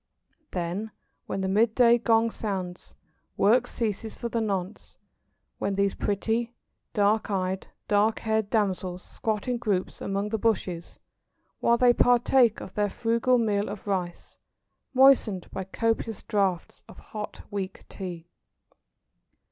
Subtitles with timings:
[0.49, 0.89] Then
[1.27, 2.95] when the mid day gong sounds,
[3.37, 4.97] work ceases for the nonce,
[5.59, 6.55] when these pretty,
[6.93, 10.97] black eyed, dark haired damsels squat in groups among the bushes,
[11.59, 14.39] while they partake of their frugal meal of rice,
[14.95, 18.27] moistened by copious draughts of hot weak Tea.